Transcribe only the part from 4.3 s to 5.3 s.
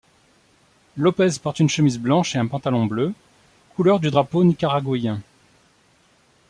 nicaraguayen.